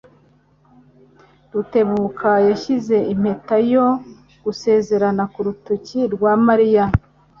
Rutebuka 1.53 2.31
yashyize 2.49 2.97
impeta 3.13 3.55
yo 3.73 3.85
gusezerana 4.43 5.23
ku 5.33 5.39
rutoki 5.45 5.99
rwa 6.13 6.33
Mariya. 6.45 6.83